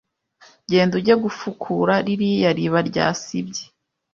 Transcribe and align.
Genda 0.69 0.93
ujye 0.99 1.13
gufukura 1.23 1.93
ririya 2.05 2.51
riba 2.57 2.79
ryasibye 2.89 3.63